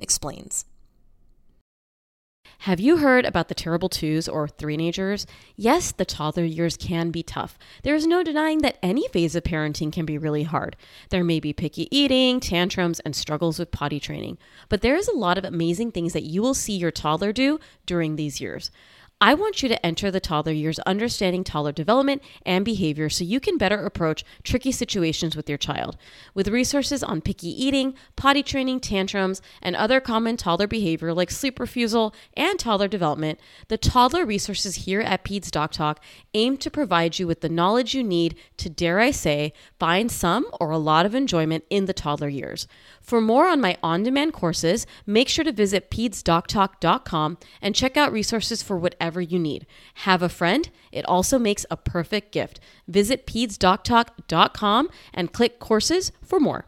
[0.00, 0.66] Explains.
[2.62, 5.26] Have you heard about the terrible twos or three-nagers?
[5.54, 7.56] Yes, the toddler years can be tough.
[7.84, 10.74] There is no denying that any phase of parenting can be really hard.
[11.10, 15.16] There may be picky eating, tantrums, and struggles with potty training, but there is a
[15.16, 18.72] lot of amazing things that you will see your toddler do during these years.
[19.20, 23.40] I want you to enter the toddler years understanding toddler development and behavior so you
[23.40, 25.96] can better approach tricky situations with your child.
[26.34, 31.58] With resources on picky eating, potty training, tantrums, and other common toddler behavior like sleep
[31.58, 35.96] refusal and toddler development, the toddler resources here at PedsDocTalk
[36.34, 40.46] aim to provide you with the knowledge you need to, dare I say, find some
[40.60, 42.68] or a lot of enjoyment in the toddler years.
[43.08, 48.12] For more on my on demand courses, make sure to visit pedsdoctalk.com and check out
[48.12, 49.66] resources for whatever you need.
[50.04, 52.60] Have a friend, it also makes a perfect gift.
[52.86, 56.66] Visit pedsdoctalk.com and click courses for more.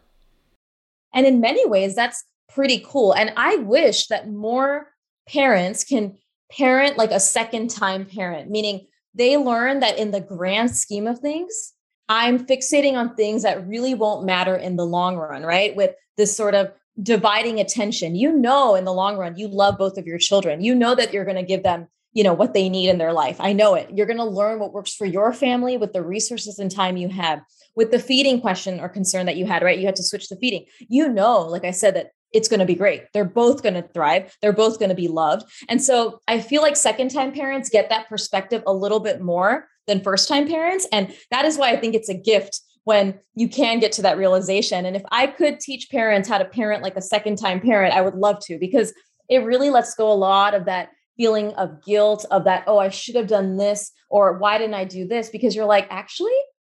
[1.12, 3.12] And in many ways, that's pretty cool.
[3.12, 4.86] And I wish that more
[5.28, 6.16] parents can
[6.50, 11.18] parent like a second time parent, meaning they learn that in the grand scheme of
[11.18, 11.74] things,
[12.10, 15.76] I'm fixating on things that really won't matter in the long run, right?
[15.76, 18.16] With this sort of dividing attention.
[18.16, 20.60] You know, in the long run, you love both of your children.
[20.60, 23.12] You know that you're going to give them, you know, what they need in their
[23.12, 23.36] life.
[23.38, 23.90] I know it.
[23.94, 27.08] You're going to learn what works for your family with the resources and time you
[27.08, 27.42] have.
[27.76, 29.78] With the feeding question or concern that you had, right?
[29.78, 30.66] You had to switch the feeding.
[30.80, 33.04] You know, like I said, that it's going to be great.
[33.14, 34.36] They're both going to thrive.
[34.42, 35.48] They're both going to be loved.
[35.68, 39.68] And so I feel like second time parents get that perspective a little bit more
[39.86, 40.86] than first time parents.
[40.92, 44.16] And that is why I think it's a gift when you can get to that
[44.16, 44.86] realization.
[44.86, 48.00] And if I could teach parents how to parent like a second time parent, I
[48.00, 48.92] would love to because
[49.28, 52.88] it really lets go a lot of that feeling of guilt of that, oh, I
[52.88, 55.28] should have done this or why didn't I do this?
[55.28, 56.32] Because you're like, actually,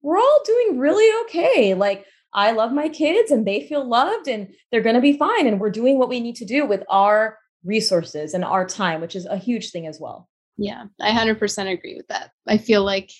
[0.03, 1.75] we're all doing really okay.
[1.75, 5.47] Like, I love my kids and they feel loved and they're going to be fine.
[5.47, 9.15] And we're doing what we need to do with our resources and our time, which
[9.15, 10.30] is a huge thing as well.
[10.61, 12.33] Yeah, I 100% agree with that.
[12.47, 13.11] I feel like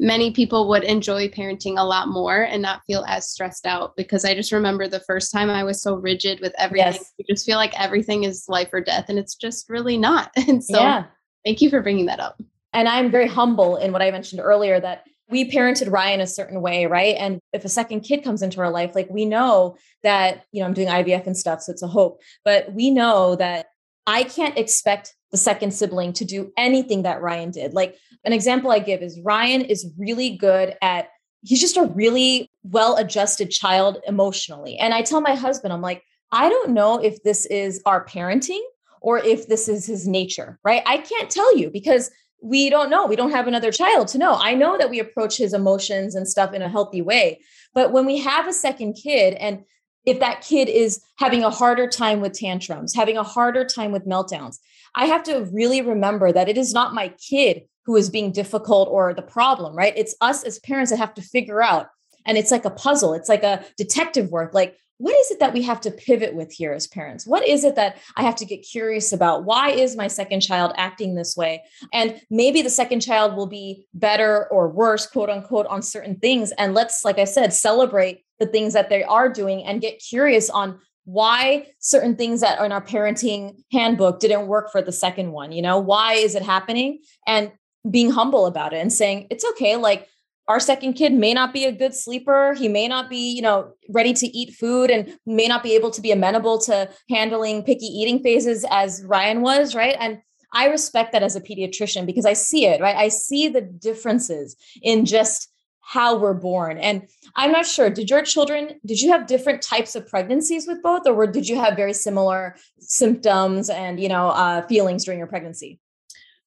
[0.00, 4.24] many people would enjoy parenting a lot more and not feel as stressed out because
[4.24, 6.94] I just remember the first time I was so rigid with everything.
[6.94, 7.12] Yes.
[7.18, 10.32] You just feel like everything is life or death, and it's just really not.
[10.48, 11.04] And so, yeah.
[11.44, 12.40] thank you for bringing that up.
[12.72, 16.60] And I'm very humble in what I mentioned earlier that we parented Ryan a certain
[16.60, 17.14] way, right?
[17.16, 20.66] And if a second kid comes into our life, like we know that, you know,
[20.66, 23.66] I'm doing IVF and stuff, so it's a hope, but we know that
[24.08, 27.72] I can't expect the second sibling to do anything that Ryan did.
[27.72, 31.08] Like an example I give is Ryan is really good at,
[31.42, 34.76] he's just a really well adjusted child emotionally.
[34.76, 38.60] And I tell my husband, I'm like, I don't know if this is our parenting
[39.00, 40.82] or if this is his nature, right?
[40.86, 42.10] I can't tell you because
[42.42, 43.06] we don't know.
[43.06, 44.34] We don't have another child to know.
[44.34, 47.40] I know that we approach his emotions and stuff in a healthy way.
[47.74, 49.64] But when we have a second kid and
[50.06, 54.06] if that kid is having a harder time with tantrums, having a harder time with
[54.06, 54.58] meltdowns,
[54.94, 58.88] I have to really remember that it is not my kid who is being difficult
[58.88, 59.94] or the problem, right?
[59.96, 61.88] It's us as parents that have to figure out.
[62.26, 64.52] And it's like a puzzle, it's like a detective work.
[64.52, 67.26] Like, what is it that we have to pivot with here as parents?
[67.26, 69.46] What is it that I have to get curious about?
[69.46, 71.62] Why is my second child acting this way?
[71.90, 76.52] And maybe the second child will be better or worse, quote unquote, on certain things.
[76.52, 80.50] And let's, like I said, celebrate the things that they are doing and get curious
[80.50, 80.78] on
[81.12, 85.50] why certain things that are in our parenting handbook didn't work for the second one
[85.52, 85.78] you know?
[85.78, 87.00] Why is it happening?
[87.26, 87.52] And
[87.90, 90.06] being humble about it and saying it's okay like
[90.48, 92.54] our second kid may not be a good sleeper.
[92.54, 95.90] He may not be you know ready to eat food and may not be able
[95.92, 99.96] to be amenable to handling picky eating phases as ryan was right?
[99.98, 100.18] And
[100.52, 102.96] i respect that as a pediatrician because i see it right?
[102.96, 105.49] I see the differences in just
[105.90, 106.78] how we're born.
[106.78, 110.80] And I'm not sure, did your children, did you have different types of pregnancies with
[110.84, 115.26] both, or did you have very similar symptoms and, you know, uh, feelings during your
[115.26, 115.80] pregnancy?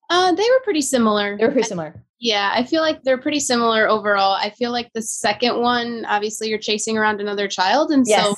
[0.10, 1.38] Uh, they were pretty similar.
[1.38, 1.94] They were pretty similar.
[1.94, 4.32] I, yeah, I feel like they're pretty similar overall.
[4.32, 7.92] I feel like the second one, obviously, you're chasing around another child.
[7.92, 8.24] And yes.
[8.24, 8.36] so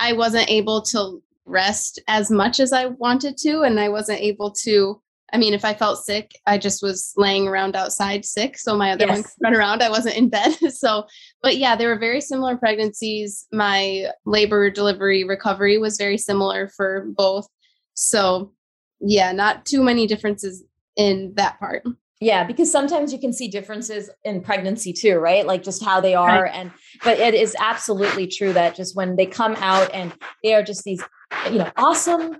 [0.00, 3.62] I wasn't able to rest as much as I wanted to.
[3.62, 5.00] And I wasn't able to
[5.32, 8.56] I mean, if I felt sick, I just was laying around outside sick.
[8.58, 9.16] So my other Yes.
[9.16, 9.82] one could run around.
[9.82, 10.54] I wasn't in bed.
[10.72, 11.04] so,
[11.42, 13.46] but yeah, they were very similar pregnancies.
[13.52, 17.46] My labor, delivery, recovery was very similar for both.
[17.94, 18.52] So,
[19.00, 20.64] yeah, not too many differences
[20.96, 21.84] in that part.
[22.20, 25.46] Yeah, because sometimes you can see differences in pregnancy too, right?
[25.46, 26.46] Like just how they are.
[26.46, 26.72] And
[27.04, 30.12] but it is absolutely true that just when they come out and
[30.42, 31.02] they are just these,
[31.50, 32.38] you know, awesome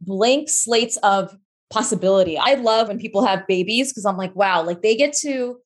[0.00, 1.36] blank slates of
[1.70, 2.38] possibility.
[2.38, 5.58] I love when people have babies because I'm like, wow, like they get to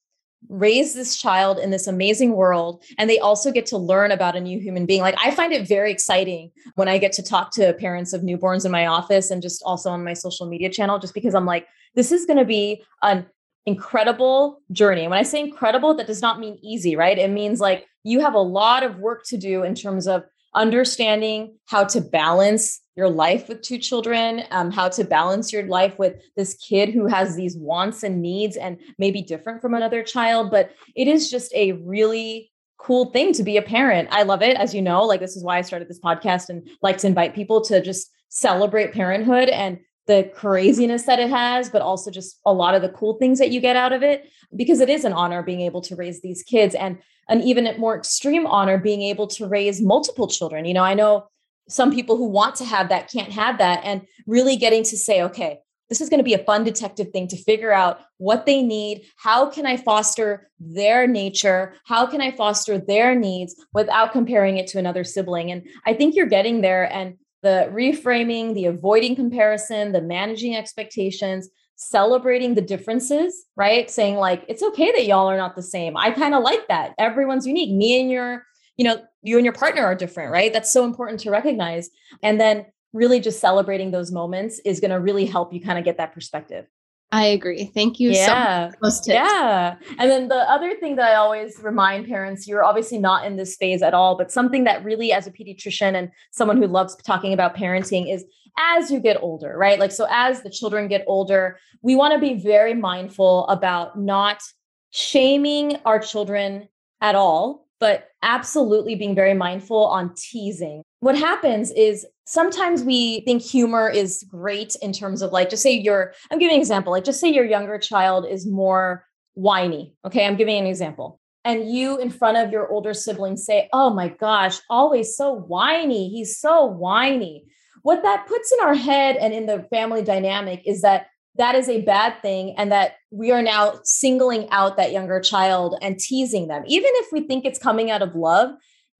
[0.49, 4.41] raise this child in this amazing world and they also get to learn about a
[4.41, 5.01] new human being.
[5.01, 8.65] Like i find it very exciting when i get to talk to parents of newborns
[8.65, 11.67] in my office and just also on my social media channel just because i'm like
[11.95, 13.27] this is going to be an
[13.67, 15.07] incredible journey.
[15.07, 17.19] When i say incredible that does not mean easy right?
[17.19, 20.25] It means like you have a lot of work to do in terms of
[20.55, 25.99] understanding how to balance your life with two children, um, how to balance your life
[25.99, 30.51] with this kid who has these wants and needs and maybe different from another child.
[30.51, 34.09] But it is just a really cool thing to be a parent.
[34.11, 34.57] I love it.
[34.57, 37.35] As you know, like this is why I started this podcast and like to invite
[37.35, 39.79] people to just celebrate parenthood and
[40.09, 43.53] the craziness that it has, but also just a lot of the cool things that
[43.53, 46.43] you get out of it, because it is an honor being able to raise these
[46.43, 46.99] kids and
[47.29, 50.65] an even more extreme honor being able to raise multiple children.
[50.65, 51.27] You know, I know
[51.69, 55.23] some people who want to have that can't have that, and really getting to say,
[55.23, 55.59] okay,
[55.89, 59.05] this is going to be a fun detective thing to figure out what they need.
[59.17, 61.75] How can I foster their nature?
[61.85, 65.51] How can I foster their needs without comparing it to another sibling?
[65.51, 66.91] And I think you're getting there.
[66.91, 73.91] And the reframing, the avoiding comparison, the managing expectations, celebrating the differences, right?
[73.91, 75.97] Saying, like, it's okay that y'all are not the same.
[75.97, 76.95] I kind of like that.
[76.99, 77.75] Everyone's unique.
[77.75, 78.45] Me and your,
[78.77, 80.53] you know, you and your partner are different, right?
[80.53, 81.91] That's so important to recognize.
[82.23, 85.85] And then really just celebrating those moments is going to really help you kind of
[85.85, 86.67] get that perspective.
[87.15, 87.71] I agree.
[87.75, 88.71] Thank you so Yeah.
[88.81, 89.13] much for.
[89.13, 89.75] Yeah.
[89.99, 93.55] And then the other thing that I always remind parents, you're obviously not in this
[93.57, 97.35] phase at all, but something that really, as a pediatrician and someone who loves talking
[97.35, 98.25] about parenting, is
[98.59, 99.79] as you get older, right?
[99.79, 104.43] Like, so as the children get older, we want to be very mindful about not
[104.91, 106.69] shaming our children
[107.01, 110.83] at all, but absolutely being very mindful on teasing.
[111.01, 115.73] What happens is sometimes we think humor is great in terms of like, just say
[115.73, 119.95] you're, I'm giving an example, like just say your younger child is more whiny.
[120.05, 120.27] Okay.
[120.27, 121.19] I'm giving an example.
[121.45, 126.09] And you in front of your older siblings say, Oh my gosh, always so whiny.
[126.09, 127.47] He's so whiny.
[127.83, 131.07] What that puts in our head and in the family dynamic is that
[131.37, 135.79] that is a bad thing and that we are now singling out that younger child
[135.81, 136.63] and teasing them.
[136.67, 138.51] Even if we think it's coming out of love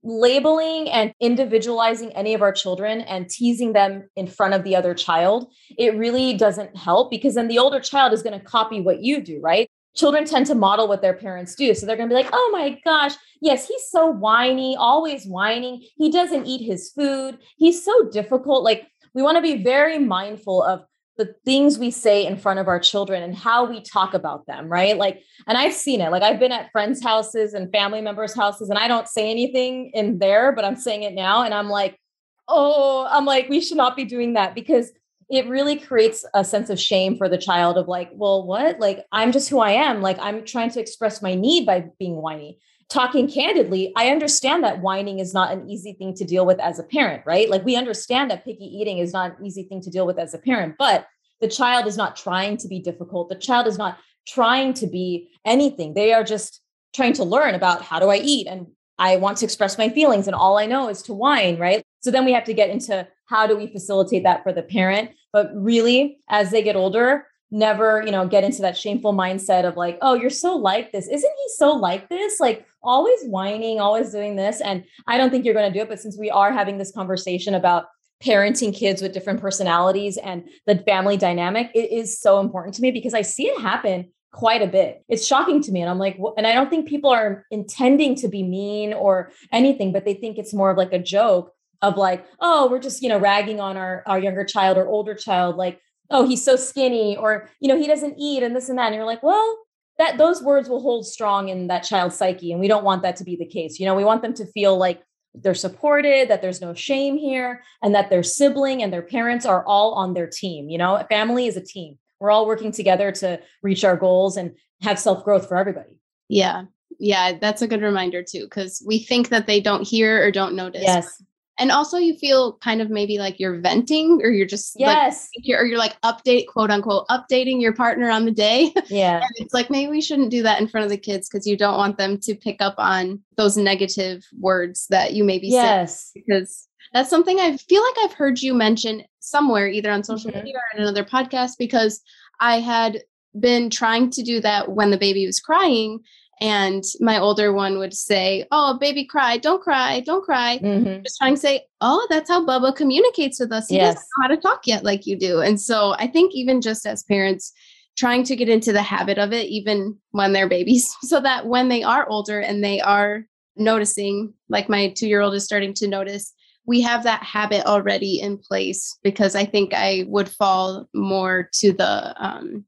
[0.03, 4.93] labeling and individualizing any of our children and teasing them in front of the other
[4.93, 9.01] child it really doesn't help because then the older child is going to copy what
[9.01, 12.15] you do right children tend to model what their parents do so they're going to
[12.15, 16.91] be like oh my gosh yes he's so whiny always whining he doesn't eat his
[16.91, 20.85] food he's so difficult like we want to be very mindful of
[21.17, 24.67] the things we say in front of our children and how we talk about them,
[24.67, 24.97] right?
[24.97, 26.11] Like, and I've seen it.
[26.11, 29.91] Like, I've been at friends' houses and family members' houses, and I don't say anything
[29.93, 31.43] in there, but I'm saying it now.
[31.43, 31.99] And I'm like,
[32.47, 34.91] oh, I'm like, we should not be doing that because
[35.29, 38.79] it really creates a sense of shame for the child of like, well, what?
[38.79, 40.01] Like, I'm just who I am.
[40.01, 42.59] Like, I'm trying to express my need by being whiny.
[42.89, 46.79] Talking candidly, I understand that whining is not an easy thing to deal with as
[46.79, 47.49] a parent, right?
[47.49, 50.33] Like, we understand that picky eating is not an easy thing to deal with as
[50.33, 51.07] a parent, but
[51.41, 53.29] the child is not trying to be difficult.
[53.29, 53.97] The child is not
[54.27, 55.93] trying to be anything.
[55.93, 56.61] They are just
[56.93, 58.67] trying to learn about how do I eat and
[58.99, 61.83] I want to express my feelings and all I know is to whine, right?
[62.01, 65.11] So then we have to get into how do we facilitate that for the parent?
[65.31, 69.77] But really, as they get older, never, you know, get into that shameful mindset of
[69.77, 71.07] like, oh, you're so like this.
[71.07, 72.39] Isn't he so like this?
[72.39, 74.59] Like always whining, always doing this.
[74.59, 75.89] And I don't think you're going to do it.
[75.89, 77.85] But since we are having this conversation about
[78.23, 82.89] parenting kids with different personalities and the family dynamic, it is so important to me
[82.89, 85.03] because I see it happen quite a bit.
[85.07, 85.81] It's shocking to me.
[85.81, 89.93] And I'm like, and I don't think people are intending to be mean or anything,
[89.93, 91.53] but they think it's more of like a joke
[91.83, 95.13] of like, oh, we're just, you know, ragging on our, our younger child or older
[95.13, 95.79] child, like,
[96.09, 98.87] oh, he's so skinny, or, you know, he doesn't eat and this and that.
[98.87, 99.59] And you're like, well,
[99.99, 102.51] that those words will hold strong in that child's psyche.
[102.51, 103.79] And we don't want that to be the case.
[103.79, 105.03] You know, we want them to feel like
[105.35, 109.65] they're supported, that there's no shame here, and that their sibling and their parents are
[109.65, 110.69] all on their team.
[110.69, 111.97] You know, a family is a team.
[112.19, 115.99] We're all working together to reach our goals and have self growth for everybody.
[116.29, 116.63] Yeah.
[116.99, 117.37] Yeah.
[117.39, 120.83] That's a good reminder too, because we think that they don't hear or don't notice.
[120.83, 121.21] Yes.
[121.59, 125.29] And also you feel kind of maybe like you're venting or you're just yes.
[125.35, 128.73] like, you're, or you're like update quote unquote updating your partner on the day.
[128.89, 129.17] Yeah.
[129.17, 131.57] And it's like maybe we shouldn't do that in front of the kids because you
[131.57, 136.11] don't want them to pick up on those negative words that you maybe yes.
[136.13, 140.43] Because that's something i feel like i've heard you mention somewhere either on social mm-hmm.
[140.43, 142.01] media or in another podcast because
[142.39, 143.01] i had
[143.39, 145.99] been trying to do that when the baby was crying
[146.41, 150.59] and my older one would say, Oh, baby, cry, don't cry, don't cry.
[150.59, 151.03] Mm-hmm.
[151.03, 153.67] Just trying to say, Oh, that's how Bubba communicates with us.
[153.69, 153.95] He yes.
[153.95, 155.41] doesn't know how to talk yet like you do.
[155.41, 157.53] And so I think even just as parents,
[157.95, 161.69] trying to get into the habit of it, even when they're babies, so that when
[161.69, 163.25] they are older and they are
[163.55, 166.33] noticing, like my two year old is starting to notice,
[166.65, 171.73] we have that habit already in place because I think I would fall more to
[171.73, 172.65] the um,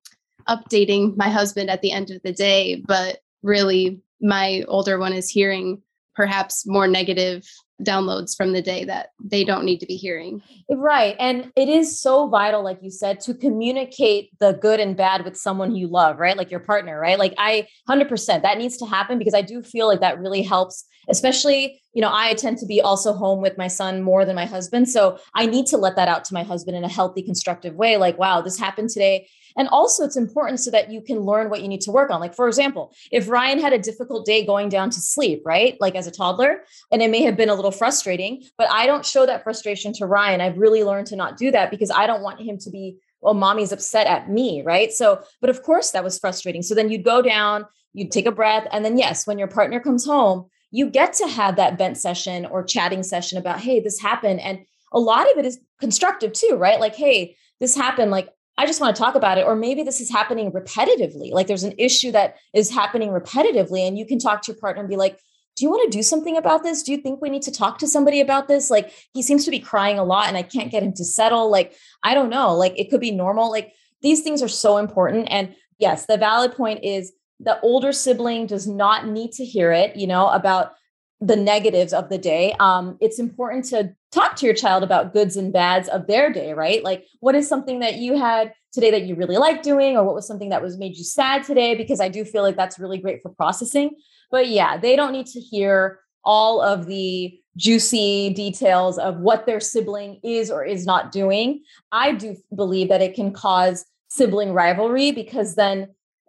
[0.50, 2.84] updating my husband at the end of the day.
[2.86, 5.82] But really my older one is hearing
[6.16, 7.46] perhaps more negative
[7.84, 10.42] downloads from the day that they don't need to be hearing.
[10.70, 11.16] Right.
[11.20, 15.36] And it is so vital, like you said, to communicate the good and bad with
[15.36, 16.38] someone you love, right?
[16.38, 17.20] Like your partner, right?
[17.20, 20.86] Like I 100% that needs to happen because I do feel like that really helps,
[21.10, 24.46] especially, you know, I tend to be also home with my son more than my
[24.46, 24.88] husband.
[24.88, 27.98] So I need to let that out to my husband in a healthy, constructive way.
[27.98, 29.28] Like, wow, this happened today.
[29.58, 32.20] And also, it's important so that you can learn what you need to work on.
[32.20, 35.78] Like, for example, if Ryan had a difficult day going down to sleep, right?
[35.80, 39.06] Like as a toddler, and it may have been a little frustrating, but I don't
[39.06, 40.42] show that frustration to Ryan.
[40.42, 43.34] I've really learned to not do that because I don't want him to be, well,
[43.34, 44.92] mommy's upset at me, right?
[44.92, 46.62] So, but of course, that was frustrating.
[46.62, 48.68] So then you'd go down, you'd take a breath.
[48.72, 52.46] And then, yes, when your partner comes home, you get to have that vent session
[52.46, 54.42] or chatting session about, hey, this happened.
[54.42, 56.80] And a lot of it is constructive too, right?
[56.80, 58.12] Like, hey, this happened.
[58.12, 59.46] Like, I just want to talk about it.
[59.46, 61.32] Or maybe this is happening repetitively.
[61.32, 64.82] Like there's an issue that is happening repetitively, and you can talk to your partner
[64.82, 65.20] and be like,
[65.56, 66.84] do you want to do something about this?
[66.84, 68.70] Do you think we need to talk to somebody about this?
[68.70, 71.50] Like he seems to be crying a lot and I can't get him to settle.
[71.50, 72.54] Like, I don't know.
[72.54, 73.50] Like it could be normal.
[73.50, 75.28] Like these things are so important.
[75.32, 79.96] And yes, the valid point is the older sibling does not need to hear it,
[79.96, 80.74] you know, about
[81.22, 82.54] the negatives of the day.
[82.60, 86.54] Um, it's important to talk to your child about goods and bads of their day,
[86.54, 86.84] right?
[86.84, 90.16] Like, what is something that you had today that you really like doing, or what
[90.16, 91.76] was something that was made you sad today?
[91.76, 93.92] Because I do feel like that's really great for processing.
[94.30, 99.62] But yeah, they don't need to hear all of the juicy details of what their
[99.62, 101.64] sibling is or is not doing.
[101.92, 105.88] I do believe that it can cause sibling rivalry because then,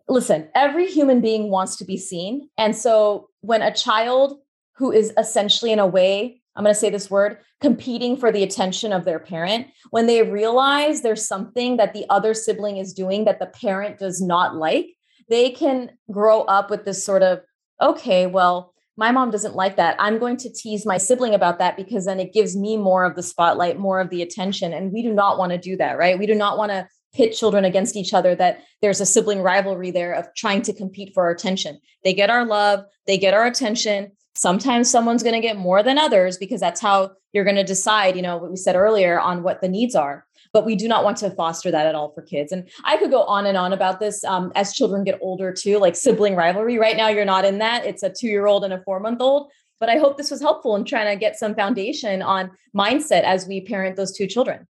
[0.09, 2.49] listen, every human being wants to be seen.
[2.57, 4.39] And so when a child
[4.77, 8.43] who is essentially, in a way, I'm going to say this word, competing for the
[8.43, 13.25] attention of their parent, when they realize there's something that the other sibling is doing
[13.25, 14.87] that the parent does not like,
[15.29, 17.41] they can grow up with this sort of,
[17.81, 19.97] okay, well, my mom doesn't like that.
[19.99, 23.15] I'm going to tease my sibling about that because then it gives me more of
[23.15, 24.73] the spotlight, more of the attention.
[24.73, 26.19] And we do not want to do that, right?
[26.19, 29.91] We do not want to pit children against each other that there's a sibling rivalry
[29.91, 31.79] there of trying to compete for our attention.
[32.05, 35.99] They get our love, they get our attention, sometimes someone's going to get more than
[35.99, 39.43] others because that's how you're going to decide you know what we said earlier on
[39.43, 40.25] what the needs are.
[40.53, 42.51] But we do not want to foster that at all for kids.
[42.53, 45.79] And i could go on and on about this um, as children get older too
[45.79, 46.79] like sibling rivalry.
[46.79, 47.85] Right now you're not in that.
[47.85, 50.41] It's a two year old and a four month old but i hope this was
[50.41, 54.67] helpful in trying to get some foundation on mindset as we parent those two children.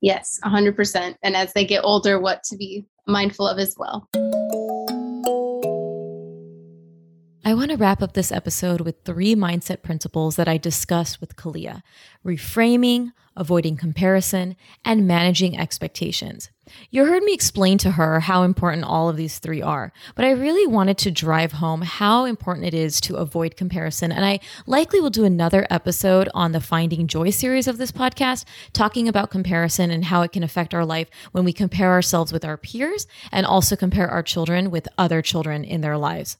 [0.00, 4.08] Yes 100% and as they get older what to be mindful of as well
[7.46, 11.36] I want to wrap up this episode with three mindset principles that I discussed with
[11.36, 11.82] Kalia
[12.24, 16.48] reframing, avoiding comparison, and managing expectations.
[16.90, 20.30] You heard me explain to her how important all of these three are, but I
[20.30, 24.10] really wanted to drive home how important it is to avoid comparison.
[24.10, 28.46] And I likely will do another episode on the Finding Joy series of this podcast,
[28.72, 32.46] talking about comparison and how it can affect our life when we compare ourselves with
[32.46, 36.38] our peers and also compare our children with other children in their lives.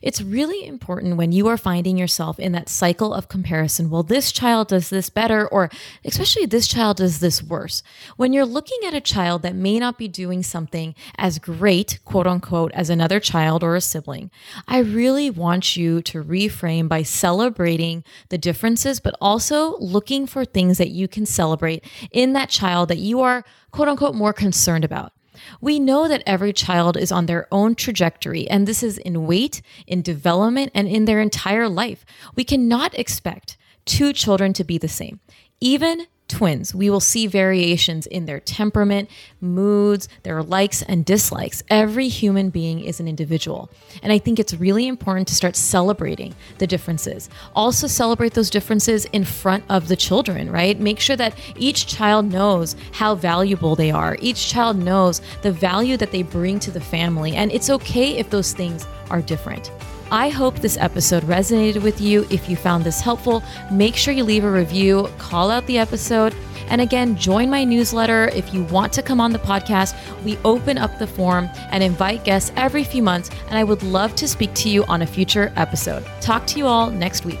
[0.00, 3.90] It's really important when you are finding yourself in that cycle of comparison.
[3.90, 5.70] Well, this child does this better, or
[6.04, 7.82] especially this child does this worse.
[8.16, 12.26] When you're looking at a child that may not be doing something as great, quote
[12.26, 14.30] unquote, as another child or a sibling,
[14.66, 20.78] I really want you to reframe by celebrating the differences, but also looking for things
[20.78, 25.12] that you can celebrate in that child that you are, quote unquote, more concerned about.
[25.60, 29.62] We know that every child is on their own trajectory, and this is in weight,
[29.86, 32.04] in development, and in their entire life.
[32.34, 35.20] We cannot expect two children to be the same.
[35.60, 39.08] Even twins, we will see variations in their temperament,
[39.40, 41.62] moods, their likes and dislikes.
[41.68, 43.70] Every human being is an individual.
[44.02, 47.28] And I think it's really important to start celebrating the differences.
[47.54, 50.80] Also, celebrate those differences in front of the children, right?
[50.80, 54.16] Make sure that each child knows how valuable they are.
[54.20, 57.36] Each child knows the value that they bring to the family.
[57.36, 59.70] And it's okay if those things are different.
[60.12, 62.26] I hope this episode resonated with you.
[62.28, 66.34] If you found this helpful, make sure you leave a review, call out the episode.
[66.68, 68.28] And again, join my newsletter.
[68.28, 72.24] If you want to come on the podcast, we open up the form and invite
[72.24, 73.30] guests every few months.
[73.48, 76.04] And I would love to speak to you on a future episode.
[76.20, 77.40] Talk to you all next week.